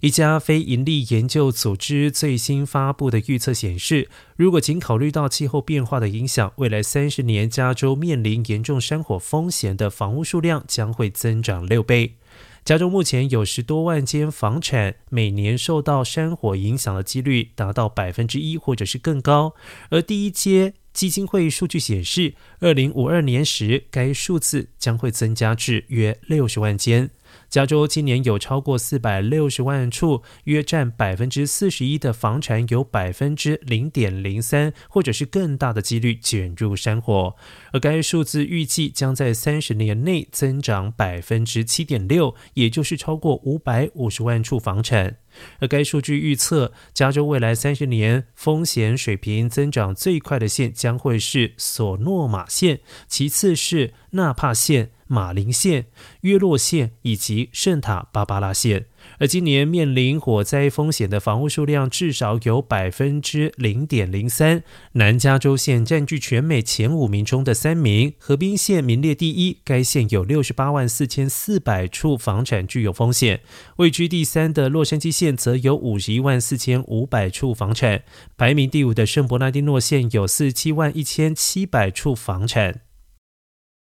[0.00, 12.14] 一家非盈利研究组织最新发布的预测显示，如果仅考虑到气候变化的影响，未来三十年加州面临严重山火风险的房屋数量将会增长六倍。
[12.64, 19.54] 加州目前有十多万间房产，每年受到山火影响的几率达到百分之一或者是更高。
[19.90, 27.10] 而第一阶基金会数据显示，二零五二年时该数字将会增加至约六十万间。
[27.48, 37.34] 加州今年有超过四百六十万处，约占百分之四十一的房产，有百分之零点零三或者是更大的几率卷入山火，
[37.72, 45.16] 而该数字预计将在三十年内增长百分之七点六，也就是超过五百五十万处房产。
[45.60, 54.90] 而该数据预测，加州未来三十年风险水平增长最快的县将会是索诺马县，其次是纳帕县。
[55.10, 55.86] 马林县、
[56.20, 58.86] 约洛县以及圣塔芭芭拉县，
[59.18, 64.62] 而今年面临火灾风险的房屋数量至少有百分之零点零三。
[64.92, 73.40] 南加州县占据全美前五名中的三名，河滨县名列第一，该县有六十八万四千四百处房产具有风险。
[73.78, 78.04] 位居第三的洛杉矶县则有五十一万四千五百处房产，
[78.36, 82.82] 排名第五的圣伯纳丁诺县有四十七万一千七百处房产。